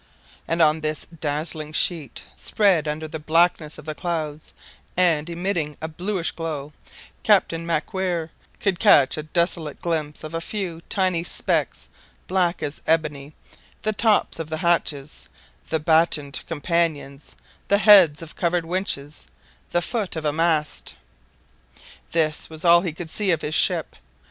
[0.47, 4.51] And on this dazzling sheet, spread under the blackness of the clouds
[4.97, 6.73] and emitting a bluish glow,
[7.21, 11.87] Captain MacWhirr could catch a desolate glimpse of a few tiny specks
[12.25, 13.35] black as ebony,
[13.83, 15.29] the tops of the hatches,
[15.69, 17.35] the battened companions,
[17.67, 19.27] the heads of the covered winches,
[19.69, 20.95] the foot of a mast.
[22.11, 23.95] This was all he could see of his ship.